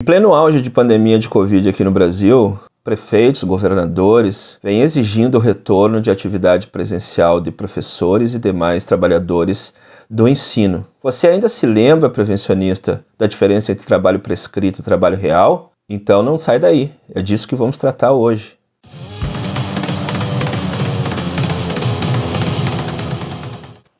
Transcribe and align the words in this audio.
Em 0.00 0.04
pleno 0.04 0.32
auge 0.32 0.62
de 0.62 0.70
pandemia 0.70 1.18
de 1.18 1.28
Covid 1.28 1.68
aqui 1.68 1.82
no 1.82 1.90
Brasil, 1.90 2.56
prefeitos, 2.84 3.42
governadores 3.42 4.56
vêm 4.62 4.80
exigindo 4.80 5.34
o 5.34 5.40
retorno 5.40 6.00
de 6.00 6.08
atividade 6.08 6.68
presencial 6.68 7.40
de 7.40 7.50
professores 7.50 8.32
e 8.32 8.38
demais 8.38 8.84
trabalhadores 8.84 9.74
do 10.08 10.28
ensino. 10.28 10.86
Você 11.02 11.26
ainda 11.26 11.48
se 11.48 11.66
lembra, 11.66 12.08
prevencionista, 12.08 13.04
da 13.18 13.26
diferença 13.26 13.72
entre 13.72 13.84
trabalho 13.84 14.20
prescrito 14.20 14.80
e 14.80 14.84
trabalho 14.84 15.16
real? 15.16 15.72
Então 15.90 16.22
não 16.22 16.38
sai 16.38 16.60
daí, 16.60 16.92
é 17.12 17.20
disso 17.20 17.48
que 17.48 17.56
vamos 17.56 17.76
tratar 17.76 18.12
hoje. 18.12 18.56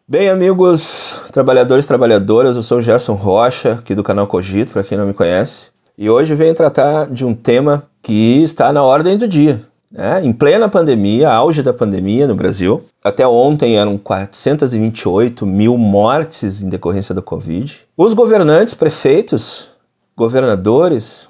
Bem, 0.06 0.30
amigos, 0.30 1.22
trabalhadores 1.32 1.84
e 1.84 1.88
trabalhadoras, 1.88 2.54
eu 2.54 2.62
sou 2.62 2.80
Gerson 2.80 3.14
Rocha, 3.14 3.72
aqui 3.72 3.96
do 3.96 4.04
canal 4.04 4.28
Cogito, 4.28 4.72
para 4.72 4.84
quem 4.84 4.96
não 4.96 5.06
me 5.06 5.12
conhece, 5.12 5.70
e 5.98 6.08
hoje 6.08 6.32
venho 6.36 6.54
tratar 6.54 7.08
de 7.10 7.26
um 7.26 7.34
tema 7.34 7.82
que 8.00 8.40
está 8.40 8.72
na 8.72 8.84
ordem 8.84 9.18
do 9.18 9.26
dia. 9.26 9.64
Né? 9.90 10.24
Em 10.24 10.32
plena 10.32 10.68
pandemia, 10.68 11.28
auge 11.28 11.60
da 11.60 11.72
pandemia 11.72 12.28
no 12.28 12.36
Brasil, 12.36 12.84
até 13.02 13.26
ontem 13.26 13.76
eram 13.76 13.98
428 13.98 15.44
mil 15.44 15.76
mortes 15.76 16.62
em 16.62 16.68
decorrência 16.68 17.12
da 17.12 17.20
Covid. 17.20 17.80
Os 17.96 18.14
governantes, 18.14 18.74
prefeitos, 18.74 19.70
governadores, 20.16 21.28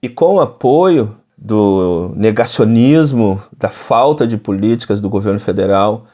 e 0.00 0.08
com 0.08 0.40
apoio 0.40 1.16
do 1.36 2.12
negacionismo, 2.14 3.42
da 3.58 3.68
falta 3.68 4.28
de 4.28 4.36
políticas 4.36 5.00
do 5.00 5.08
governo 5.08 5.40
federal, 5.40 6.04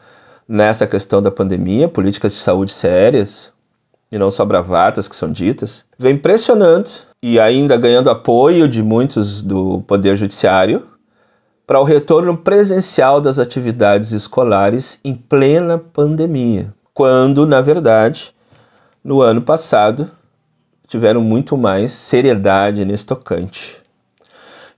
nessa 0.48 0.86
questão 0.86 1.20
da 1.20 1.30
pandemia, 1.30 1.86
políticas 1.86 2.32
de 2.32 2.38
saúde 2.38 2.72
sérias 2.72 3.52
e 4.10 4.18
não 4.18 4.30
só 4.30 4.44
bravatas 4.44 5.08
que 5.08 5.16
são 5.16 5.30
ditas, 5.30 5.84
vem 5.98 6.16
pressionando 6.16 6.90
e 7.22 7.38
ainda 7.38 7.76
ganhando 7.76 8.10
apoio 8.10 8.66
de 8.68 8.82
muitos 8.82 9.42
do 9.42 9.82
Poder 9.82 10.16
Judiciário 10.16 10.86
para 11.66 11.78
o 11.80 11.84
retorno 11.84 12.36
presencial 12.36 13.20
das 13.20 13.38
atividades 13.38 14.10
escolares 14.10 14.98
em 15.04 15.14
plena 15.14 15.78
pandemia, 15.78 16.74
quando, 16.92 17.46
na 17.46 17.60
verdade, 17.60 18.34
no 19.04 19.20
ano 19.20 19.40
passado 19.40 20.10
tiveram 20.88 21.20
muito 21.20 21.56
mais 21.56 21.92
seriedade 21.92 22.84
nesse 22.84 23.06
tocante. 23.06 23.80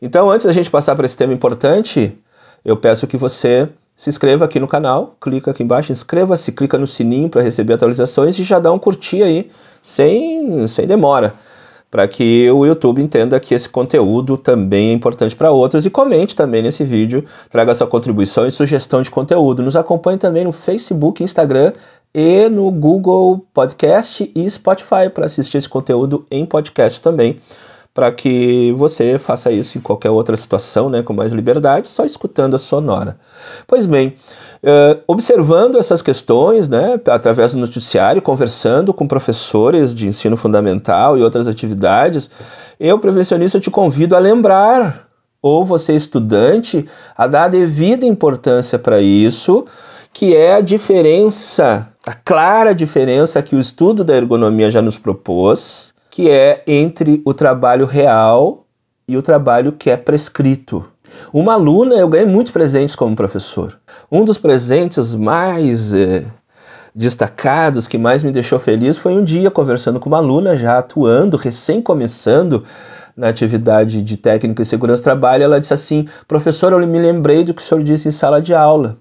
Então, 0.03 0.31
antes 0.31 0.45
da 0.45 0.53
gente 0.53 0.69
passar 0.69 0.95
para 0.95 1.06
esse 1.06 1.17
tema 1.17 1.33
importante, 1.33 2.19
eu 2.62 2.77
peço 2.77 3.06
que 3.06 3.17
você 3.17 3.69
se 3.97 4.11
inscreva 4.11 4.45
aqui 4.45 4.59
no 4.59 4.67
canal, 4.67 5.17
clica 5.21 5.51
aqui 5.51 5.62
embaixo, 5.62 5.93
inscreva-se, 5.93 6.53
clica 6.53 6.79
no 6.79 6.87
sininho 6.87 7.29
para 7.29 7.43
receber 7.43 7.75
atualizações 7.75 8.39
e 8.39 8.43
já 8.43 8.59
dá 8.59 8.73
um 8.73 8.79
curtir 8.79 9.23
aí, 9.23 9.51
sem, 9.81 10.67
sem 10.67 10.87
demora, 10.87 11.34
para 11.91 12.09
que 12.09 12.51
o 12.51 12.67
YouTube 12.67 13.03
entenda 13.03 13.39
que 13.39 13.55
esse 13.55 13.69
conteúdo 13.69 14.37
também 14.37 14.91
é 14.91 14.93
importante 14.93 15.37
para 15.37 15.51
outros 15.51 15.87
e 15.87 15.91
comente 15.91 16.34
também 16.34 16.62
nesse 16.62 16.84
vídeo, 16.84 17.25
traga 17.51 17.75
sua 17.75 17.87
contribuição 17.87 18.47
e 18.47 18.51
sugestão 18.51 19.03
de 19.03 19.11
conteúdo. 19.11 19.62
Nos 19.62 19.77
acompanhe 19.77 20.19
também 20.19 20.45
no 20.45 20.53
Facebook, 20.53 21.23
Instagram 21.23 21.73
e 22.15 22.49
no 22.49 22.71
Google 22.71 23.45
Podcast 23.55 24.31
e 24.34 24.51
Spotify 24.51 25.11
para 25.12 25.27
assistir 25.27 25.59
esse 25.59 25.69
conteúdo 25.69 26.25
em 26.31 26.45
podcast 26.45 27.01
também 27.01 27.41
para 27.95 28.11
que 28.11 28.73
você 28.73 29.19
faça 29.19 29.53
isso 29.53 29.77
em 29.77 29.81
qualquer 29.81 30.11
outra 30.11 30.35
situação, 30.37 30.89
né, 30.89 31.03
com 31.03 31.12
mais 31.12 31.33
liberdade, 31.33 31.87
só 31.89 32.05
escutando 32.05 32.55
a 32.55 32.59
sonora. 32.59 33.19
Pois 33.67 33.84
bem, 33.84 34.17
uh, 34.62 35.03
observando 35.07 35.77
essas 35.77 36.01
questões, 36.01 36.71
né, 36.71 36.99
através 37.07 37.53
do 37.53 37.59
noticiário, 37.59 38.23
conversando 38.23 38.95
com 38.95 39.07
professores 39.07 39.95
de 39.95 40.07
ensino 40.07 40.39
fundamental 40.39 41.19
e 41.19 41.23
outras 41.23 41.47
atividades, 41.47 42.31
eu, 42.81 42.99
prevencionista, 42.99 43.61
te 43.61 43.71
convido 43.71 44.17
a 44.17 44.19
lembrar, 44.19 45.09
ou 45.43 45.65
você, 45.65 45.95
estudante, 45.95 46.89
a 47.17 47.27
dar 47.27 47.45
a 47.45 47.49
devida 47.49 48.06
importância 48.06 48.79
para 48.79 49.03
isso, 49.03 49.67
que 50.15 50.34
é 50.34 50.55
a 50.55 50.61
diferença, 50.61 51.89
a 52.06 52.15
clara 52.15 52.75
diferença 52.75 53.43
que 53.43 53.56
o 53.56 53.61
estudo 53.61 54.03
da 54.05 54.16
ergonomia 54.16 54.71
já 54.71 54.81
nos 54.81 54.97
propôs 54.97 55.93
que 56.12 56.28
é 56.28 56.62
entre 56.67 57.23
o 57.25 57.33
trabalho 57.33 57.87
real 57.87 58.67
e 59.09 59.17
o 59.17 59.23
trabalho 59.23 59.73
que 59.73 59.89
é 59.89 59.97
prescrito. 59.97 60.87
Uma 61.33 61.55
aluna, 61.55 61.95
eu 61.95 62.06
ganhei 62.06 62.27
muitos 62.27 62.53
presentes 62.53 62.95
como 62.95 63.17
professor. 63.17 63.81
Um 64.11 64.22
dos 64.22 64.37
presentes 64.37 65.15
mais 65.15 65.95
eh, 65.95 66.25
destacados, 66.95 67.89
que 67.89 67.97
mais 67.97 68.22
me 68.22 68.31
deixou 68.31 68.59
feliz, 68.59 68.99
foi 68.99 69.15
um 69.15 69.25
dia 69.25 69.51
conversando 69.51 69.99
com 69.99 70.11
uma 70.11 70.19
aluna 70.19 70.55
já 70.55 70.77
atuando, 70.77 71.39
recém 71.39 71.81
começando 71.81 72.62
na 73.17 73.28
atividade 73.28 74.03
de 74.03 74.19
técnica 74.19 74.61
e 74.61 74.67
segurança 74.67 75.01
do 75.01 75.05
trabalho. 75.05 75.45
Ela 75.45 75.59
disse 75.59 75.72
assim: 75.72 76.06
professor, 76.28 76.75
eu 76.75 76.87
me 76.87 76.99
lembrei 76.99 77.43
do 77.43 77.55
que 77.55 77.62
o 77.62 77.65
senhor 77.65 77.83
disse 77.83 78.09
em 78.09 78.12
sala 78.12 78.41
de 78.43 78.53
aula. 78.53 78.99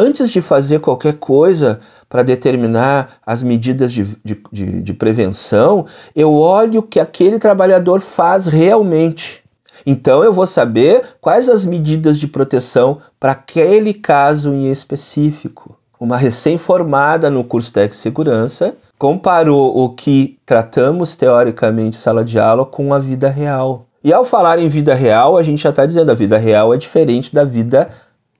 Antes 0.00 0.30
de 0.30 0.40
fazer 0.40 0.78
qualquer 0.78 1.14
coisa, 1.14 1.80
para 2.08 2.22
determinar 2.22 3.14
as 3.26 3.42
medidas 3.42 3.92
de, 3.92 4.04
de, 4.24 4.40
de, 4.52 4.80
de 4.80 4.94
prevenção, 4.94 5.86
eu 6.14 6.32
olho 6.34 6.78
o 6.78 6.82
que 6.84 7.00
aquele 7.00 7.36
trabalhador 7.36 8.00
faz 8.00 8.46
realmente. 8.46 9.42
Então 9.84 10.22
eu 10.22 10.32
vou 10.32 10.46
saber 10.46 11.02
quais 11.20 11.48
as 11.48 11.66
medidas 11.66 12.16
de 12.16 12.28
proteção 12.28 12.98
para 13.18 13.32
aquele 13.32 13.92
caso 13.92 14.54
em 14.54 14.70
específico. 14.70 15.76
Uma 15.98 16.16
recém-formada 16.16 17.28
no 17.28 17.42
curso 17.42 17.72
de 17.72 17.96
segurança 17.96 18.76
comparou 18.96 19.84
o 19.84 19.88
que 19.96 20.38
tratamos 20.46 21.16
teoricamente 21.16 21.96
sala 21.96 22.24
de 22.24 22.38
aula 22.38 22.64
com 22.64 22.94
a 22.94 23.00
vida 23.00 23.28
real. 23.28 23.84
E 24.04 24.12
ao 24.12 24.24
falar 24.24 24.60
em 24.60 24.68
vida 24.68 24.94
real, 24.94 25.36
a 25.36 25.42
gente 25.42 25.60
já 25.60 25.70
está 25.70 25.84
dizendo 25.84 26.12
a 26.12 26.14
vida 26.14 26.38
real 26.38 26.72
é 26.72 26.76
diferente 26.76 27.34
da 27.34 27.42
vida 27.42 27.88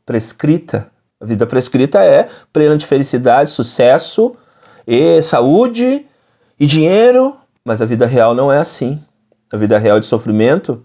prescrita. 0.07 0.87
A 1.21 1.25
vida 1.25 1.47
prescrita 1.47 1.99
é 2.03 2.29
plena 2.53 2.77
de 2.77 2.87
felicidade, 2.87 3.51
sucesso 3.51 4.37
e 4.87 5.21
saúde 5.21 6.07
e 6.59 6.65
dinheiro, 6.65 7.37
mas 7.65 7.83
a 7.83 7.85
vida 7.85 8.07
real 8.07 8.35
não 8.35 8.53
é 8.53 8.59
assim. 8.59 9.01
A 9.53 9.57
vida 9.57 9.79
real 9.79 9.97
é 9.97 10.01
de 10.01 10.07
sofrimento, 10.07 10.83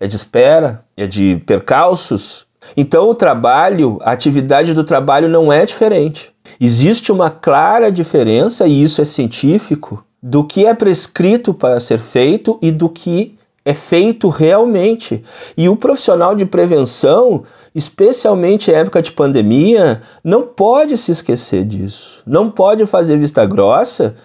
é 0.00 0.06
de 0.06 0.16
espera, 0.16 0.82
é 0.96 1.06
de 1.06 1.36
percalços. 1.44 2.46
Então 2.74 3.10
o 3.10 3.14
trabalho, 3.14 3.98
a 4.02 4.12
atividade 4.12 4.72
do 4.72 4.82
trabalho 4.82 5.28
não 5.28 5.52
é 5.52 5.66
diferente. 5.66 6.32
Existe 6.58 7.12
uma 7.12 7.28
clara 7.28 7.92
diferença, 7.92 8.66
e 8.66 8.82
isso 8.82 9.02
é 9.02 9.04
científico, 9.04 10.02
do 10.22 10.42
que 10.42 10.64
é 10.64 10.72
prescrito 10.72 11.52
para 11.52 11.78
ser 11.80 11.98
feito 11.98 12.58
e 12.62 12.72
do 12.72 12.88
que 12.88 13.35
é 13.66 13.74
feito 13.74 14.30
realmente. 14.30 15.22
E 15.56 15.68
o 15.68 15.76
profissional 15.76 16.34
de 16.34 16.46
prevenção 16.46 17.44
especialmente 17.76 18.70
em 18.70 18.74
época 18.74 19.02
de 19.02 19.12
pandemia, 19.12 20.00
não 20.24 20.40
pode 20.40 20.96
se 20.96 21.12
esquecer 21.12 21.62
disso. 21.62 22.22
Não 22.26 22.50
pode 22.50 22.86
fazer 22.86 23.18
vista 23.18 23.44
grossa. 23.44 24.16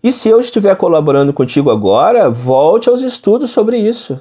E 0.00 0.12
se 0.12 0.28
eu 0.28 0.38
estiver 0.38 0.76
colaborando 0.76 1.32
contigo 1.32 1.72
agora, 1.72 2.30
volte 2.30 2.88
aos 2.88 3.02
estudos 3.02 3.50
sobre 3.50 3.78
isso. 3.78 4.20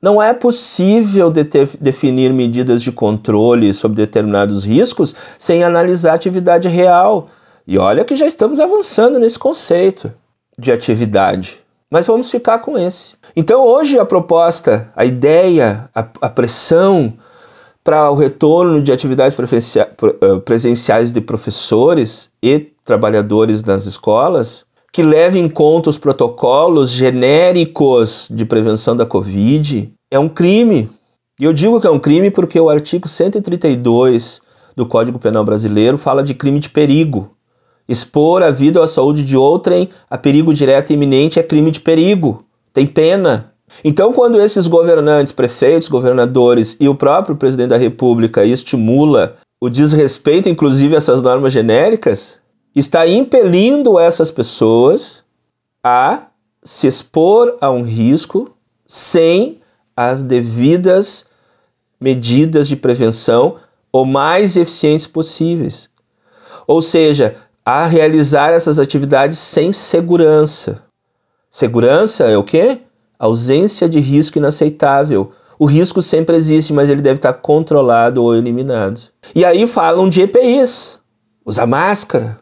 Não 0.00 0.22
é 0.22 0.32
possível 0.32 1.28
de 1.28 1.42
definir 1.80 2.32
medidas 2.32 2.80
de 2.80 2.92
controle 2.92 3.74
sobre 3.74 3.96
determinados 3.96 4.62
riscos 4.62 5.16
sem 5.36 5.64
analisar 5.64 6.12
a 6.12 6.14
atividade 6.14 6.68
real. 6.68 7.26
E 7.66 7.78
olha 7.78 8.04
que 8.04 8.14
já 8.14 8.26
estamos 8.26 8.60
avançando 8.60 9.18
nesse 9.18 9.40
conceito 9.40 10.12
de 10.56 10.70
atividade. 10.70 11.63
Mas 11.94 12.08
vamos 12.08 12.28
ficar 12.28 12.58
com 12.58 12.76
esse. 12.76 13.14
Então, 13.36 13.62
hoje, 13.64 14.00
a 14.00 14.04
proposta, 14.04 14.90
a 14.96 15.04
ideia, 15.04 15.88
a, 15.94 16.04
a 16.22 16.28
pressão, 16.28 17.12
para 17.84 18.10
o 18.10 18.16
retorno 18.16 18.82
de 18.82 18.90
atividades 18.90 19.36
eh, 19.76 20.38
presenciais 20.44 21.12
de 21.12 21.20
professores 21.20 22.32
e 22.42 22.58
trabalhadores 22.84 23.62
nas 23.62 23.86
escolas, 23.86 24.64
que 24.92 25.04
leve 25.04 25.38
em 25.38 25.48
conta 25.48 25.88
os 25.88 25.96
protocolos 25.96 26.90
genéricos 26.90 28.26
de 28.28 28.44
prevenção 28.44 28.96
da 28.96 29.06
Covid, 29.06 29.92
é 30.10 30.18
um 30.18 30.28
crime. 30.28 30.90
E 31.38 31.44
eu 31.44 31.52
digo 31.52 31.80
que 31.80 31.86
é 31.86 31.90
um 31.90 32.00
crime 32.00 32.28
porque 32.28 32.58
o 32.58 32.68
artigo 32.68 33.06
132 33.06 34.40
do 34.74 34.84
Código 34.84 35.20
Penal 35.20 35.44
Brasileiro 35.44 35.96
fala 35.96 36.24
de 36.24 36.34
crime 36.34 36.58
de 36.58 36.70
perigo. 36.70 37.33
Expor 37.88 38.42
a 38.42 38.50
vida 38.50 38.78
ou 38.78 38.84
a 38.84 38.88
saúde 38.88 39.24
de 39.24 39.36
outrem 39.36 39.90
a 40.08 40.16
perigo 40.16 40.54
direto 40.54 40.90
e 40.90 40.94
iminente 40.94 41.38
é 41.38 41.42
crime 41.42 41.70
de 41.70 41.80
perigo. 41.80 42.44
Tem 42.72 42.86
pena. 42.86 43.52
Então, 43.82 44.12
quando 44.12 44.40
esses 44.40 44.66
governantes, 44.66 45.32
prefeitos, 45.32 45.88
governadores 45.88 46.76
e 46.80 46.88
o 46.88 46.94
próprio 46.94 47.36
presidente 47.36 47.70
da 47.70 47.76
República 47.76 48.44
estimula 48.44 49.36
o 49.60 49.68
desrespeito, 49.68 50.48
inclusive, 50.48 50.94
a 50.94 50.98
essas 50.98 51.22
normas 51.22 51.52
genéricas, 51.52 52.38
está 52.74 53.06
impelindo 53.06 53.98
essas 53.98 54.30
pessoas 54.30 55.24
a 55.82 56.26
se 56.62 56.86
expor 56.86 57.56
a 57.60 57.70
um 57.70 57.82
risco 57.82 58.54
sem 58.86 59.60
as 59.96 60.22
devidas 60.22 61.26
medidas 62.00 62.66
de 62.68 62.76
prevenção 62.76 63.56
o 63.92 64.04
mais 64.04 64.56
eficientes 64.56 65.06
possíveis. 65.06 65.88
Ou 66.66 66.82
seja, 66.82 67.36
a 67.64 67.86
realizar 67.86 68.52
essas 68.52 68.78
atividades 68.78 69.38
sem 69.38 69.72
segurança. 69.72 70.82
Segurança 71.50 72.24
é 72.24 72.36
o 72.36 72.44
quê? 72.44 72.80
ausência 73.18 73.88
de 73.88 74.00
risco 74.00 74.38
inaceitável. 74.38 75.32
O 75.58 75.66
risco 75.66 76.02
sempre 76.02 76.36
existe, 76.36 76.72
mas 76.72 76.90
ele 76.90 77.00
deve 77.00 77.18
estar 77.18 77.32
controlado 77.32 78.22
ou 78.22 78.34
eliminado. 78.34 79.00
E 79.34 79.44
aí 79.44 79.66
falam 79.66 80.08
de 80.08 80.22
EPIs, 80.22 80.98
usar 81.44 81.66
máscara, 81.66 82.38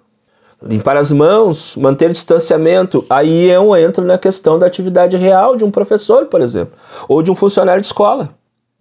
limpar 0.63 0.97
as 0.97 1.13
mãos, 1.13 1.77
manter 1.77 2.11
distanciamento. 2.11 3.05
Aí 3.09 3.49
eu 3.49 3.77
entro 3.77 4.05
na 4.05 4.19
questão 4.19 4.59
da 4.59 4.67
atividade 4.67 5.17
real 5.17 5.57
de 5.57 5.65
um 5.65 5.71
professor, 5.71 6.27
por 6.27 6.41
exemplo, 6.41 6.75
ou 7.09 7.23
de 7.23 7.31
um 7.31 7.35
funcionário 7.35 7.81
de 7.81 7.87
escola. 7.87 8.31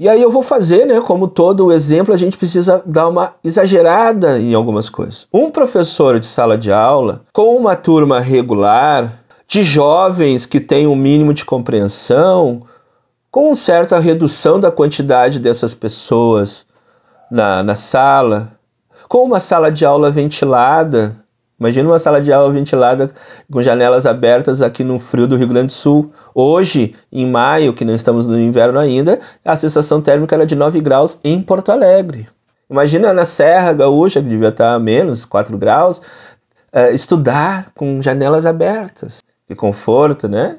E 0.02 0.10
aí 0.10 0.20
eu 0.20 0.32
vou 0.32 0.42
fazer, 0.42 0.88
né, 0.88 1.00
como 1.00 1.28
todo 1.28 1.72
exemplo, 1.72 2.12
a 2.12 2.18
gente 2.18 2.36
precisa 2.36 2.82
dar 2.88 3.08
uma 3.08 3.36
exagerada 3.44 4.40
em 4.40 4.52
algumas 4.52 4.90
coisas. 4.90 5.28
Um 5.32 5.52
professor 5.52 6.20
de 6.20 6.26
sala 6.26 6.58
de 6.58 6.72
aula 6.72 7.22
com 7.32 7.56
uma 7.56 7.76
turma 7.76 8.20
regular 8.20 9.20
de 9.48 9.62
jovens 9.62 10.48
que 10.48 10.60
têm 10.60 10.88
um 10.88 10.96
mínimo 10.96 11.36
de 11.36 11.46
compreensão, 11.46 12.64
com 13.30 13.54
certa 13.54 14.00
redução 14.00 14.60
da 14.60 14.72
quantidade 14.72 15.38
dessas 15.38 15.76
pessoas 15.76 16.66
na, 17.30 17.62
na 17.62 17.76
sala, 17.76 18.54
com 19.08 19.20
uma 19.20 19.40
sala 19.40 19.72
de 19.72 19.86
aula 19.86 20.10
ventilada, 20.10 21.21
Imagina 21.62 21.88
uma 21.88 22.00
sala 22.00 22.20
de 22.20 22.34
aula 22.34 22.52
ventilada 22.52 23.12
com 23.52 23.62
janelas 23.62 24.08
abertas 24.08 24.64
aqui 24.64 24.84
no 24.84 24.98
frio 24.98 25.28
do 25.28 25.36
Rio 25.36 25.48
Grande 25.48 25.68
do 25.68 25.74
Sul. 25.74 26.12
Hoje, 26.34 26.96
em 27.12 27.30
maio, 27.30 27.72
que 27.72 27.86
não 27.86 27.94
estamos 27.94 28.26
no 28.26 28.40
inverno 28.40 28.80
ainda, 28.80 29.20
a 29.46 29.56
sensação 29.56 30.02
térmica 30.02 30.34
era 30.34 30.44
de 30.44 30.56
9 30.56 30.82
graus 30.82 31.20
em 31.24 31.40
Porto 31.40 31.72
Alegre. 31.72 32.28
Imagina 32.68 33.14
na 33.14 33.26
Serra 33.26 33.74
Gaúcha, 33.74 34.24
que 34.24 34.28
devia 34.28 34.48
estar 34.48 34.74
a 34.74 34.80
menos 34.80 35.24
4 35.24 35.56
graus, 35.56 36.00
uh, 36.00 36.92
estudar 36.96 37.72
com 37.76 38.02
janelas 38.02 38.48
abertas. 38.48 39.20
Que 39.48 39.54
conforto, 39.54 40.28
né? 40.28 40.58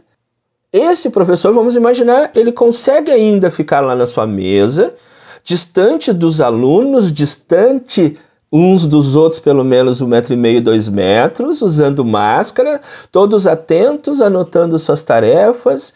Esse 0.72 1.10
professor, 1.10 1.52
vamos 1.52 1.74
imaginar, 1.74 2.30
ele 2.32 2.52
consegue 2.52 3.10
ainda 3.10 3.50
ficar 3.50 3.80
lá 3.80 3.96
na 3.96 4.06
sua 4.06 4.24
mesa, 4.24 4.94
distante 5.42 6.12
dos 6.12 6.40
alunos, 6.40 7.10
distante 7.10 8.16
uns 8.52 8.86
dos 8.86 9.16
outros 9.16 9.40
pelo 9.40 9.64
menos 9.64 10.00
um 10.02 10.06
metro 10.06 10.34
e 10.34 10.36
meio, 10.36 10.62
dois 10.62 10.88
metros, 10.88 11.62
usando 11.62 12.04
máscara, 12.04 12.80
todos 13.10 13.46
atentos, 13.46 14.20
anotando 14.20 14.78
suas 14.78 15.02
tarefas, 15.02 15.94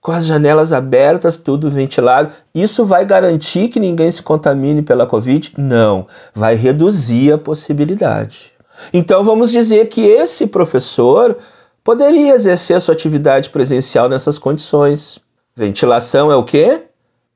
com 0.00 0.12
as 0.12 0.24
janelas 0.24 0.72
abertas, 0.72 1.36
tudo 1.36 1.68
ventilado. 1.68 2.32
Isso 2.54 2.84
vai 2.84 3.04
garantir 3.04 3.68
que 3.68 3.78
ninguém 3.78 4.10
se 4.10 4.22
contamine 4.22 4.80
pela 4.80 5.06
Covid? 5.06 5.52
Não, 5.58 6.06
vai 6.34 6.54
reduzir 6.54 7.32
a 7.32 7.38
possibilidade. 7.38 8.52
Então 8.92 9.22
vamos 9.22 9.50
dizer 9.50 9.88
que 9.88 10.00
esse 10.00 10.46
professor 10.46 11.36
poderia 11.84 12.32
exercer 12.32 12.76
a 12.76 12.80
sua 12.80 12.94
atividade 12.94 13.50
presencial 13.50 14.08
nessas 14.08 14.38
condições. 14.38 15.18
Ventilação 15.54 16.30
é 16.30 16.36
o 16.36 16.44
quê? 16.44 16.87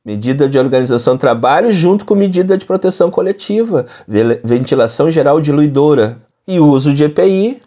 Medida 0.05 0.49
de 0.49 0.59
organização 0.59 1.15
do 1.15 1.21
trabalho 1.21 1.71
junto 1.71 2.05
com 2.05 2.17
medida 2.17 2.59
de 2.59 2.67
proteção 2.67 3.11
coletiva, 3.11 3.87
ventilação 4.43 5.09
geral 5.11 5.41
diluidora 5.41 6.19
e 6.47 6.59
uso 6.59 6.93
de 6.93 7.05
EPI, 7.05 7.63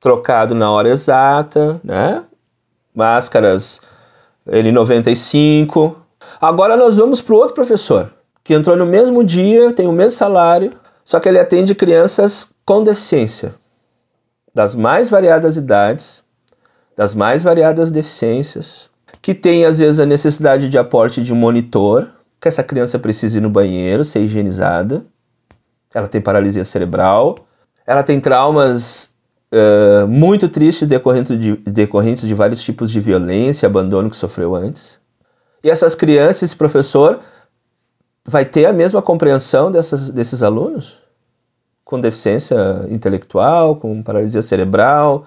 trocado 0.00 0.54
na 0.54 0.70
hora 0.70 0.90
exata, 0.90 1.80
né? 1.82 2.22
Máscaras 2.94 3.80
N95. 4.48 5.96
Agora 6.40 6.76
nós 6.76 6.96
vamos 6.96 7.20
para 7.20 7.34
o 7.34 7.38
outro 7.38 7.54
professor, 7.54 8.12
que 8.44 8.54
entrou 8.54 8.76
no 8.76 8.86
mesmo 8.86 9.24
dia, 9.24 9.72
tem 9.72 9.88
o 9.88 9.92
mesmo 9.92 10.16
salário, 10.16 10.72
só 11.04 11.18
que 11.18 11.28
ele 11.28 11.38
atende 11.38 11.74
crianças 11.74 12.52
com 12.64 12.82
deficiência, 12.84 13.56
das 14.54 14.76
mais 14.76 15.10
variadas 15.10 15.56
idades, 15.56 16.22
das 16.96 17.12
mais 17.12 17.42
variadas 17.42 17.90
deficiências, 17.90 18.88
que 19.22 19.32
tem 19.32 19.64
às 19.64 19.78
vezes 19.78 20.00
a 20.00 20.04
necessidade 20.04 20.68
de 20.68 20.76
aporte 20.76 21.22
de 21.22 21.32
um 21.32 21.36
monitor, 21.36 22.08
que 22.40 22.48
essa 22.48 22.64
criança 22.64 22.98
precisa 22.98 23.38
ir 23.38 23.40
no 23.40 23.48
banheiro, 23.48 24.04
ser 24.04 24.18
higienizada. 24.20 25.06
Ela 25.94 26.08
tem 26.08 26.20
paralisia 26.20 26.64
cerebral, 26.64 27.38
ela 27.86 28.02
tem 28.02 28.18
traumas 28.18 29.14
uh, 29.52 30.08
muito 30.08 30.48
tristes 30.48 30.88
decorrentes 30.88 31.38
de, 31.38 31.56
decorrentes 31.58 32.26
de 32.26 32.34
vários 32.34 32.60
tipos 32.62 32.90
de 32.90 32.98
violência 32.98 33.66
abandono 33.66 34.10
que 34.10 34.16
sofreu 34.16 34.56
antes. 34.56 34.98
E 35.62 35.70
essas 35.70 35.94
crianças, 35.94 36.42
esse 36.42 36.56
professor, 36.56 37.20
vai 38.26 38.44
ter 38.44 38.66
a 38.66 38.72
mesma 38.72 39.00
compreensão 39.00 39.70
dessas, 39.70 40.10
desses 40.10 40.42
alunos? 40.42 40.98
Com 41.84 42.00
deficiência 42.00 42.56
intelectual, 42.88 43.76
com 43.76 44.02
paralisia 44.02 44.42
cerebral, 44.42 45.24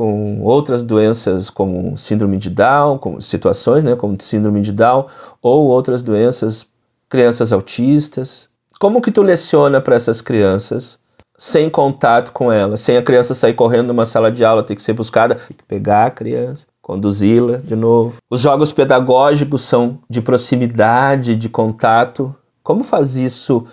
com 0.00 0.40
outras 0.40 0.82
doenças 0.82 1.50
como 1.50 1.94
síndrome 1.98 2.38
de 2.38 2.48
Down, 2.48 2.96
como 2.96 3.20
situações, 3.20 3.84
né, 3.84 3.94
como 3.94 4.16
síndrome 4.18 4.62
de 4.62 4.72
Down, 4.72 5.04
ou 5.42 5.66
outras 5.66 6.02
doenças, 6.02 6.66
crianças 7.06 7.52
autistas. 7.52 8.48
Como 8.78 9.02
que 9.02 9.12
tu 9.12 9.20
leciona 9.20 9.78
para 9.78 9.94
essas 9.94 10.22
crianças 10.22 10.98
sem 11.36 11.68
contato 11.68 12.32
com 12.32 12.50
elas, 12.50 12.80
sem 12.80 12.96
a 12.96 13.02
criança 13.02 13.34
sair 13.34 13.52
correndo 13.52 13.88
numa 13.88 14.06
sala 14.06 14.32
de 14.32 14.42
aula, 14.42 14.62
ter 14.62 14.74
que 14.74 14.80
ser 14.80 14.94
buscada, 14.94 15.36
pegar 15.68 16.06
a 16.06 16.10
criança, 16.10 16.66
conduzi-la 16.80 17.58
de 17.58 17.76
novo. 17.76 18.14
Os 18.30 18.40
jogos 18.40 18.72
pedagógicos 18.72 19.60
são 19.60 19.98
de 20.08 20.22
proximidade, 20.22 21.36
de 21.36 21.50
contato. 21.50 22.34
Como 22.62 22.82
faz 22.84 23.16
isso 23.16 23.66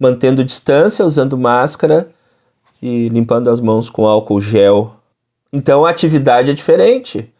mantendo 0.00 0.42
distância, 0.42 1.06
usando 1.06 1.38
máscara 1.38 2.10
e 2.82 3.08
limpando 3.08 3.48
as 3.48 3.60
mãos 3.60 3.88
com 3.88 4.04
álcool 4.04 4.40
gel 4.40 4.96
então 5.52 5.84
a 5.84 5.90
atividade 5.90 6.50
é 6.50 6.54
diferente. 6.54 7.32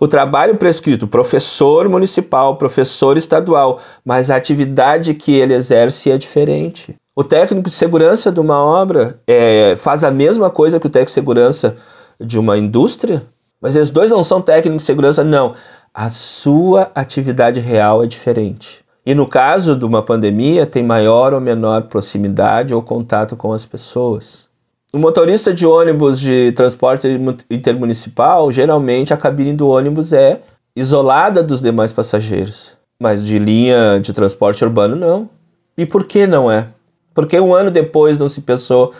O 0.00 0.08
trabalho 0.08 0.56
prescrito, 0.56 1.06
professor 1.06 1.88
municipal, 1.88 2.56
professor 2.56 3.16
estadual, 3.16 3.78
mas 4.04 4.30
a 4.30 4.36
atividade 4.36 5.14
que 5.14 5.32
ele 5.32 5.54
exerce 5.54 6.10
é 6.10 6.18
diferente. 6.18 6.96
O 7.14 7.22
técnico 7.22 7.68
de 7.68 7.76
segurança 7.76 8.32
de 8.32 8.40
uma 8.40 8.58
obra 8.58 9.20
é, 9.26 9.76
faz 9.76 10.02
a 10.02 10.10
mesma 10.10 10.48
coisa 10.48 10.80
que 10.80 10.86
o 10.86 10.90
técnico 10.90 11.10
de 11.10 11.12
segurança 11.12 11.76
de 12.18 12.38
uma 12.38 12.56
indústria, 12.56 13.26
mas 13.60 13.76
os 13.76 13.90
dois 13.90 14.10
não 14.10 14.24
são 14.24 14.40
técnicos 14.40 14.82
de 14.82 14.86
segurança, 14.86 15.22
não. 15.22 15.54
A 15.92 16.08
sua 16.08 16.90
atividade 16.94 17.60
real 17.60 18.02
é 18.02 18.06
diferente. 18.06 18.82
E 19.04 19.14
no 19.14 19.28
caso 19.28 19.76
de 19.76 19.84
uma 19.84 20.02
pandemia, 20.02 20.64
tem 20.64 20.82
maior 20.82 21.34
ou 21.34 21.40
menor 21.40 21.82
proximidade 21.82 22.72
ou 22.72 22.82
contato 22.82 23.36
com 23.36 23.52
as 23.52 23.66
pessoas. 23.66 24.48
O 24.94 24.98
motorista 24.98 25.54
de 25.54 25.66
ônibus 25.66 26.20
de 26.20 26.52
transporte 26.52 27.08
intermunicipal, 27.50 28.52
geralmente 28.52 29.14
a 29.14 29.16
cabine 29.16 29.54
do 29.54 29.66
ônibus 29.66 30.12
é 30.12 30.42
isolada 30.76 31.42
dos 31.42 31.62
demais 31.62 31.94
passageiros. 31.94 32.72
Mas 33.00 33.24
de 33.24 33.38
linha 33.38 33.98
de 34.02 34.12
transporte 34.12 34.62
urbano, 34.62 34.94
não. 34.94 35.30
E 35.78 35.86
por 35.86 36.04
que 36.04 36.26
não 36.26 36.50
é? 36.50 36.68
Porque 37.14 37.40
um 37.40 37.54
ano 37.54 37.70
depois 37.70 38.18
não 38.18 38.28
se 38.28 38.42
pensou 38.42 38.92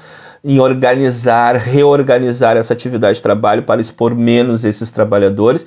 em 0.43 0.59
organizar, 0.59 1.57
reorganizar 1.57 2.57
essa 2.57 2.73
atividade 2.73 3.17
de 3.17 3.23
trabalho 3.23 3.63
para 3.63 3.79
expor 3.79 4.15
menos 4.15 4.65
esses 4.65 4.91
trabalhadores, 4.91 5.67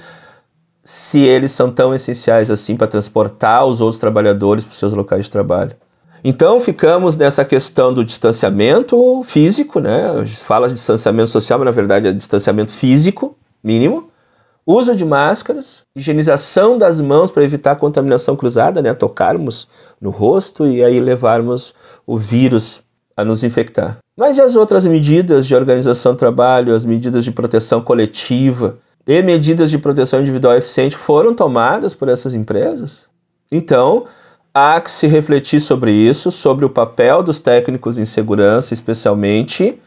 se 0.84 1.20
eles 1.20 1.52
são 1.52 1.72
tão 1.72 1.94
essenciais 1.94 2.50
assim 2.50 2.76
para 2.76 2.88
transportar 2.88 3.64
os 3.64 3.80
outros 3.80 4.00
trabalhadores 4.00 4.66
para 4.66 4.72
os 4.72 4.80
seus 4.80 4.94
locais 4.94 5.26
de 5.26 5.32
trabalho. 5.32 5.76
Então 6.28 6.60
ficamos 6.60 7.16
nessa 7.16 7.46
questão 7.46 7.94
do 7.94 8.04
distanciamento 8.04 9.22
físico, 9.22 9.80
né? 9.80 10.26
Fala 10.26 10.68
de 10.68 10.74
distanciamento 10.74 11.30
social, 11.30 11.60
mas 11.60 11.68
na 11.68 11.72
verdade 11.72 12.08
é 12.08 12.12
distanciamento 12.12 12.72
físico, 12.72 13.38
mínimo. 13.64 14.10
Uso 14.66 14.96
de 14.96 15.06
máscaras, 15.06 15.84
higienização 15.96 16.80
das 16.80 17.00
mãos 17.00 17.30
para 17.30 17.44
evitar 17.44 17.76
contaminação 17.76 18.36
cruzada, 18.36 18.82
né? 18.82 18.92
Tocarmos 18.96 19.68
no 20.02 20.10
rosto 20.10 20.66
e 20.66 20.84
aí 20.84 21.00
levarmos 21.00 21.76
o 22.08 22.18
vírus 22.18 22.82
a 23.16 23.24
nos 23.24 23.44
infectar. 23.44 24.00
Mas 24.18 24.40
e 24.40 24.42
as 24.42 24.56
outras 24.56 24.88
medidas 24.88 25.46
de 25.46 25.54
organização 25.54 26.14
do 26.14 26.18
trabalho, 26.18 26.74
as 26.74 26.86
medidas 26.86 27.24
de 27.24 27.32
proteção 27.32 27.82
coletiva 27.82 28.80
e 29.06 29.22
medidas 29.22 29.70
de 29.70 29.78
proteção 29.78 30.22
individual 30.22 30.58
eficiente 30.58 30.98
foram 30.98 31.36
tomadas 31.36 31.94
por 31.94 32.10
essas 32.10 32.34
empresas? 32.34 33.04
Então, 33.52 34.06
há 34.56 34.80
que 34.80 34.90
se 34.90 35.06
refletir 35.06 35.60
sobre 35.60 35.92
isso, 35.92 36.32
sobre 36.32 36.64
o 36.64 36.70
papel 36.70 37.22
dos 37.22 37.42
técnicos 37.42 37.98
em 37.98 38.06
segurança, 38.06 38.74
especialmente 38.74 39.82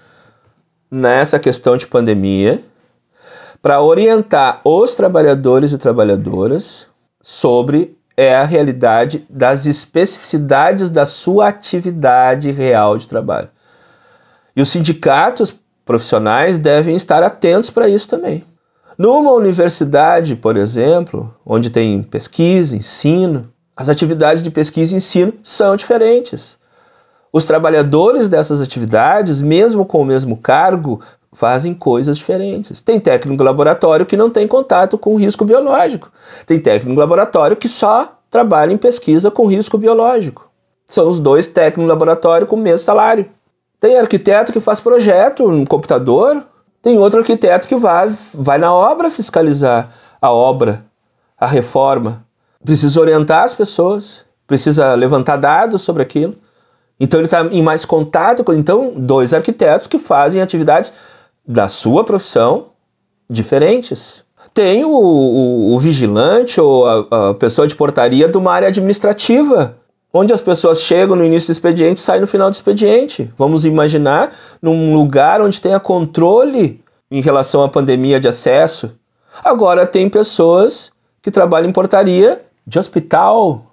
nessa 0.90 1.38
questão 1.38 1.74
de 1.74 1.86
pandemia, 1.86 2.62
para 3.62 3.80
orientar 3.80 4.60
os 4.62 4.94
trabalhadores 4.94 5.72
e 5.72 5.78
trabalhadoras 5.78 6.86
sobre 7.22 7.96
é 8.14 8.34
a 8.34 8.44
realidade 8.44 9.24
das 9.30 9.64
especificidades 9.64 10.90
da 10.90 11.06
sua 11.06 11.48
atividade 11.48 12.50
real 12.50 12.98
de 12.98 13.06
trabalho. 13.06 13.48
E 14.54 14.60
os 14.60 14.68
sindicatos 14.68 15.54
profissionais 15.84 16.58
devem 16.58 16.96
estar 16.96 17.22
atentos 17.22 17.70
para 17.70 17.88
isso 17.88 18.08
também. 18.08 18.44
Numa 18.98 19.32
universidade, 19.32 20.34
por 20.34 20.56
exemplo, 20.56 21.32
onde 21.46 21.70
tem 21.70 22.02
pesquisa, 22.02 22.76
ensino, 22.76 23.52
as 23.78 23.88
atividades 23.88 24.42
de 24.42 24.50
pesquisa 24.50 24.92
e 24.92 24.96
ensino 24.96 25.32
são 25.40 25.76
diferentes. 25.76 26.58
Os 27.32 27.44
trabalhadores 27.44 28.28
dessas 28.28 28.60
atividades, 28.60 29.40
mesmo 29.40 29.86
com 29.86 30.02
o 30.02 30.04
mesmo 30.04 30.36
cargo, 30.36 31.00
fazem 31.32 31.72
coisas 31.72 32.18
diferentes. 32.18 32.80
Tem 32.80 32.98
técnico 32.98 33.40
laboratório 33.44 34.04
que 34.04 34.16
não 34.16 34.30
tem 34.30 34.48
contato 34.48 34.98
com 34.98 35.14
risco 35.14 35.44
biológico. 35.44 36.10
Tem 36.44 36.58
técnico 36.58 36.98
laboratório 36.98 37.56
que 37.56 37.68
só 37.68 38.18
trabalha 38.28 38.72
em 38.72 38.76
pesquisa 38.76 39.30
com 39.30 39.46
risco 39.46 39.78
biológico. 39.78 40.50
São 40.84 41.08
os 41.08 41.20
dois 41.20 41.46
técnicos 41.46 41.88
laboratório 41.88 42.48
com 42.48 42.56
o 42.56 42.60
mesmo 42.60 42.84
salário. 42.84 43.26
Tem 43.78 43.96
arquiteto 43.96 44.52
que 44.52 44.58
faz 44.58 44.80
projeto 44.80 45.48
no 45.48 45.64
computador, 45.64 46.42
tem 46.82 46.98
outro 46.98 47.20
arquiteto 47.20 47.68
que 47.68 47.76
vai, 47.76 48.12
vai 48.34 48.58
na 48.58 48.74
obra 48.74 49.08
fiscalizar 49.08 49.94
a 50.20 50.32
obra, 50.32 50.84
a 51.38 51.46
reforma. 51.46 52.26
Precisa 52.64 53.00
orientar 53.00 53.44
as 53.44 53.54
pessoas, 53.54 54.24
precisa 54.46 54.94
levantar 54.94 55.36
dados 55.36 55.82
sobre 55.82 56.02
aquilo. 56.02 56.34
Então 57.00 57.20
ele 57.20 57.26
está 57.26 57.44
em 57.46 57.62
mais 57.62 57.84
contato 57.84 58.42
com 58.42 58.52
então 58.52 58.92
dois 58.96 59.32
arquitetos 59.32 59.86
que 59.86 59.98
fazem 59.98 60.42
atividades 60.42 60.92
da 61.46 61.68
sua 61.68 62.04
profissão 62.04 62.66
diferentes. 63.30 64.24
Tem 64.52 64.84
o, 64.84 64.90
o, 64.90 65.74
o 65.74 65.78
vigilante 65.78 66.60
ou 66.60 66.86
a, 66.86 67.30
a, 67.30 67.34
pessoa 67.34 67.66
de 67.68 67.76
portaria 67.76 68.28
de 68.28 68.36
uma 68.36 68.52
área 68.52 68.68
administrativa, 68.68 69.76
onde 70.12 70.32
as 70.32 70.40
pessoas 70.40 70.80
chegam 70.80 71.14
no 71.14 71.24
início 71.24 71.48
do 71.48 71.52
expediente 71.52 72.00
e 72.00 72.02
saem 72.02 72.20
no 72.20 72.26
final 72.26 72.50
do 72.50 72.54
expediente. 72.54 73.32
Vamos 73.38 73.64
imaginar 73.64 74.34
num 74.60 74.92
lugar 74.92 75.40
onde 75.40 75.60
tenha 75.60 75.78
controle 75.78 76.82
em 77.10 77.20
relação 77.20 77.62
à 77.62 77.68
pandemia 77.68 78.18
de 78.18 78.26
acesso. 78.26 78.92
Agora 79.44 79.86
tem 79.86 80.08
pessoas 80.08 80.90
que 81.22 81.30
trabalham 81.30 81.68
em 81.68 81.72
portaria 81.72 82.47
de 82.68 82.78
hospital, 82.78 83.64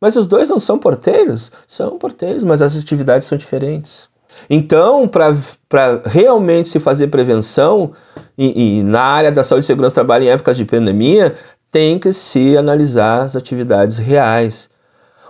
mas 0.00 0.16
os 0.16 0.26
dois 0.26 0.48
não 0.48 0.58
são 0.58 0.78
porteiros? 0.78 1.52
São 1.66 1.96
porteiros, 1.96 2.42
mas 2.42 2.60
as 2.60 2.76
atividades 2.76 3.28
são 3.28 3.38
diferentes. 3.38 4.08
Então, 4.48 5.06
para 5.06 6.02
realmente 6.04 6.68
se 6.68 6.80
fazer 6.80 7.06
prevenção, 7.08 7.92
e, 8.36 8.78
e, 8.78 8.82
na 8.82 9.00
área 9.00 9.30
da 9.30 9.44
saúde 9.44 9.64
e 9.64 9.66
segurança 9.66 9.94
do 9.94 9.96
trabalho 9.96 10.24
em 10.24 10.30
épocas 10.30 10.56
de 10.56 10.64
pandemia, 10.64 11.34
tem 11.70 11.98
que 11.98 12.12
se 12.12 12.56
analisar 12.56 13.22
as 13.22 13.36
atividades 13.36 13.98
reais. 13.98 14.70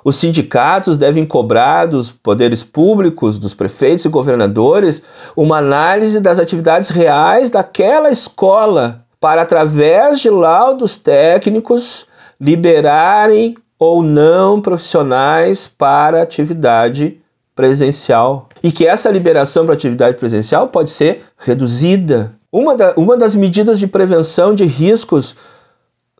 Os 0.02 0.16
sindicatos 0.16 0.96
devem 0.96 1.26
cobrar 1.26 1.86
dos 1.86 2.10
poderes 2.10 2.62
públicos, 2.62 3.38
dos 3.38 3.52
prefeitos 3.52 4.04
e 4.06 4.08
governadores, 4.08 5.02
uma 5.36 5.58
análise 5.58 6.20
das 6.20 6.38
atividades 6.38 6.88
reais 6.88 7.50
daquela 7.50 8.10
escola, 8.10 9.04
para, 9.20 9.42
através 9.42 10.20
de 10.20 10.30
laudos 10.30 10.96
técnicos, 10.96 12.06
liberarem 12.40 13.54
ou 13.78 14.02
não 14.02 14.60
profissionais 14.60 15.68
para 15.68 16.22
atividade 16.22 17.20
presencial. 17.54 18.48
E 18.62 18.72
que 18.72 18.86
essa 18.86 19.10
liberação 19.10 19.64
para 19.64 19.74
atividade 19.74 20.16
presencial 20.16 20.68
pode 20.68 20.90
ser 20.90 21.22
reduzida. 21.36 22.34
Uma, 22.52 22.74
da, 22.74 22.94
uma 22.96 23.16
das 23.16 23.36
medidas 23.36 23.78
de 23.78 23.86
prevenção 23.86 24.54
de 24.54 24.64
riscos 24.64 25.36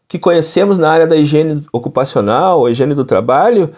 que 0.06 0.18
conhecemos 0.18 0.76
na 0.76 0.90
área 0.90 1.06
da 1.06 1.16
higiene 1.16 1.64
ocupacional, 1.72 2.60
ou 2.60 2.68
higiene 2.68 2.94
do 2.94 3.04
trabalho, 3.04 3.70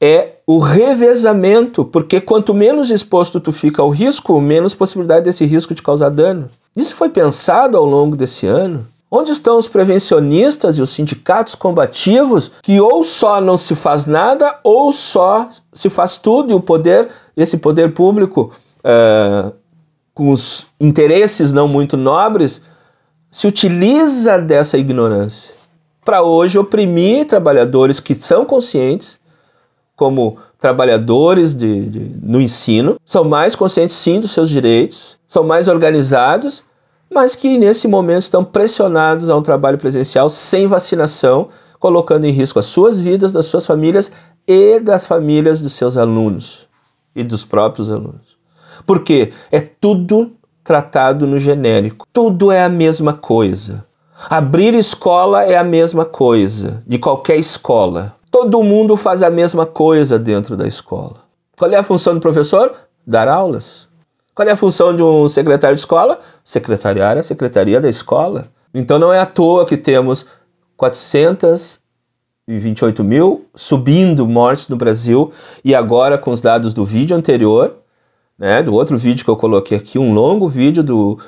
é 0.00 0.34
o 0.46 0.58
revezamento, 0.58 1.84
porque 1.84 2.20
quanto 2.20 2.54
menos 2.54 2.90
exposto 2.90 3.40
tu 3.40 3.52
fica 3.52 3.82
ao 3.82 3.90
risco, 3.90 4.40
menos 4.40 4.74
possibilidade 4.74 5.24
desse 5.24 5.44
risco 5.44 5.74
de 5.74 5.82
causar 5.82 6.10
dano. 6.10 6.48
Isso 6.76 6.94
foi 6.94 7.08
pensado 7.08 7.76
ao 7.76 7.84
longo 7.84 8.16
desse 8.16 8.46
ano 8.46 8.86
Onde 9.10 9.32
estão 9.32 9.56
os 9.56 9.66
prevencionistas 9.66 10.78
e 10.78 10.82
os 10.82 10.90
sindicatos 10.90 11.54
combativos 11.54 12.50
que 12.62 12.78
ou 12.80 13.02
só 13.02 13.40
não 13.40 13.56
se 13.56 13.74
faz 13.74 14.04
nada 14.04 14.58
ou 14.62 14.92
só 14.92 15.48
se 15.72 15.88
faz 15.88 16.18
tudo 16.18 16.52
e 16.52 16.54
o 16.54 16.60
poder, 16.60 17.08
esse 17.36 17.56
poder 17.58 17.94
público, 17.94 18.52
uh, 18.80 19.52
com 20.12 20.30
os 20.30 20.66
interesses 20.78 21.52
não 21.52 21.66
muito 21.66 21.96
nobres, 21.96 22.60
se 23.30 23.46
utiliza 23.46 24.38
dessa 24.38 24.76
ignorância 24.76 25.58
para 26.08 26.22
hoje 26.22 26.58
oprimir 26.58 27.26
trabalhadores 27.26 28.00
que 28.00 28.14
são 28.14 28.46
conscientes, 28.46 29.20
como 29.94 30.38
trabalhadores 30.58 31.54
de, 31.54 31.86
de, 31.90 31.98
no 32.22 32.40
ensino, 32.40 32.96
são 33.04 33.24
mais 33.24 33.54
conscientes 33.54 33.94
sim 33.94 34.18
dos 34.18 34.30
seus 34.30 34.48
direitos, 34.48 35.18
são 35.26 35.44
mais 35.44 35.68
organizados 35.68 36.62
mas 37.10 37.34
que 37.34 37.58
nesse 37.58 37.88
momento 37.88 38.22
estão 38.22 38.44
pressionados 38.44 39.30
a 39.30 39.36
um 39.36 39.42
trabalho 39.42 39.78
presencial 39.78 40.28
sem 40.28 40.66
vacinação, 40.66 41.48
colocando 41.78 42.24
em 42.24 42.32
risco 42.32 42.58
as 42.58 42.66
suas 42.66 43.00
vidas, 43.00 43.32
das 43.32 43.46
suas 43.46 43.66
famílias 43.66 44.12
e 44.46 44.80
das 44.80 45.06
famílias 45.06 45.60
dos 45.60 45.72
seus 45.72 45.96
alunos 45.96 46.68
e 47.14 47.22
dos 47.22 47.44
próprios 47.44 47.90
alunos. 47.90 48.36
Porque 48.86 49.32
é 49.50 49.60
tudo 49.60 50.32
tratado 50.64 51.26
no 51.26 51.38
genérico. 51.38 52.06
Tudo 52.12 52.52
é 52.52 52.62
a 52.62 52.68
mesma 52.68 53.14
coisa. 53.14 53.86
Abrir 54.28 54.74
escola 54.74 55.44
é 55.44 55.56
a 55.56 55.64
mesma 55.64 56.04
coisa, 56.04 56.82
de 56.86 56.98
qualquer 56.98 57.36
escola. 57.36 58.14
Todo 58.30 58.62
mundo 58.62 58.96
faz 58.96 59.22
a 59.22 59.30
mesma 59.30 59.64
coisa 59.64 60.18
dentro 60.18 60.56
da 60.56 60.66
escola. 60.66 61.16
Qual 61.56 61.70
é 61.70 61.76
a 61.76 61.82
função 61.82 62.14
do 62.14 62.20
professor? 62.20 62.72
Dar 63.06 63.28
aulas. 63.28 63.87
Qual 64.38 64.46
é 64.46 64.52
a 64.52 64.56
função 64.56 64.94
de 64.94 65.02
um 65.02 65.28
secretário 65.28 65.74
de 65.74 65.80
escola? 65.80 66.20
Secretariar 66.44 67.18
a 67.18 67.24
secretaria 67.24 67.80
da 67.80 67.88
escola. 67.88 68.46
Então 68.72 68.96
não 68.96 69.12
é 69.12 69.18
à 69.18 69.26
toa 69.26 69.66
que 69.66 69.76
temos 69.76 70.26
428 70.76 73.02
mil 73.02 73.46
subindo 73.52 74.28
mortes 74.28 74.68
no 74.68 74.76
Brasil 74.76 75.32
e 75.64 75.74
agora 75.74 76.16
com 76.16 76.30
os 76.30 76.40
dados 76.40 76.72
do 76.72 76.84
vídeo 76.84 77.16
anterior, 77.16 77.78
né, 78.38 78.62
do 78.62 78.74
outro 78.74 78.96
vídeo 78.96 79.24
que 79.24 79.30
eu 79.30 79.36
coloquei 79.36 79.76
aqui, 79.76 79.98
um 79.98 80.14
longo 80.14 80.48
vídeo 80.48 80.84
do, 80.84 81.18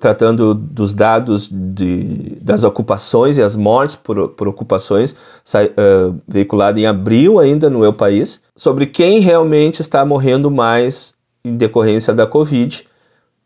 tratando 0.00 0.54
dos 0.54 0.94
dados 0.94 1.50
de, 1.52 2.38
das 2.40 2.64
ocupações 2.64 3.36
e 3.36 3.42
as 3.42 3.56
mortes 3.56 3.94
por, 3.94 4.30
por 4.30 4.48
ocupações, 4.48 5.12
uh, 5.12 6.18
veiculado 6.26 6.80
em 6.80 6.86
abril 6.86 7.38
ainda 7.38 7.68
no 7.68 7.80
meu 7.80 7.92
país, 7.92 8.40
sobre 8.56 8.86
quem 8.86 9.20
realmente 9.20 9.82
está 9.82 10.02
morrendo 10.02 10.50
mais 10.50 11.13
em 11.44 11.56
decorrência 11.56 12.14
da 12.14 12.26
Covid, 12.26 12.86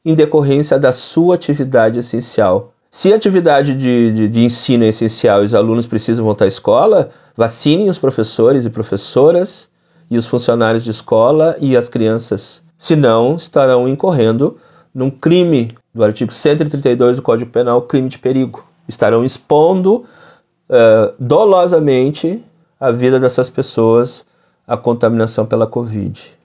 em 0.05 0.15
decorrência 0.15 0.79
da 0.79 0.93
sua 0.93 1.35
atividade 1.35 1.99
essencial. 1.99 2.73
Se 2.91 3.13
a 3.13 3.17
atividade 3.17 3.75
de, 3.75 4.13
de, 4.13 4.29
de 4.29 4.45
ensino 4.45 4.85
é 4.85 4.89
essencial 4.89 5.43
e 5.43 5.47
os 5.47 5.55
alunos 5.55 5.87
precisam 5.87 6.25
voltar 6.25 6.45
à 6.45 6.49
escola, 6.49 7.09
vacinem 7.37 7.91
os 7.91 7.99
professores 7.99 8.65
e 8.65 8.71
professoras 8.71 9.69
e 10.11 10.17
os 10.17 10.27
funcionários 10.27 10.85
de 10.85 10.91
escola 10.91 11.57
e 11.61 11.77
as 11.77 11.89
crianças. 11.89 12.63
Senão, 12.77 13.37
estarão 13.37 13.89
incorrendo 13.89 14.57
num 14.95 15.11
crime 15.11 15.77
do 15.93 16.03
artigo 16.03 16.33
132 16.33 17.17
do 17.17 17.23
Código 17.23 17.51
Penal, 17.51 17.83
crime 17.83 18.09
de 18.09 18.19
perigo. 18.19 18.65
Estarão 18.89 19.25
expondo 19.25 20.05
uh, 20.69 21.13
dolosamente 21.19 22.43
a 22.81 22.91
vida 22.91 23.19
dessas 23.19 23.51
pessoas 23.51 24.25
à 24.67 24.77
contaminação 24.77 25.45
pela 25.45 25.67
Covid. 25.67 26.39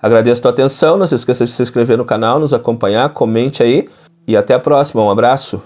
Agradeço 0.00 0.40
a 0.40 0.42
tua 0.42 0.50
atenção, 0.52 0.96
não 0.96 1.06
se 1.06 1.14
esqueça 1.14 1.44
de 1.44 1.50
se 1.50 1.62
inscrever 1.62 1.98
no 1.98 2.04
canal, 2.04 2.38
nos 2.38 2.54
acompanhar, 2.54 3.08
comente 3.10 3.62
aí 3.62 3.88
e 4.26 4.36
até 4.36 4.54
a 4.54 4.58
próxima. 4.58 5.02
Um 5.02 5.10
abraço. 5.10 5.62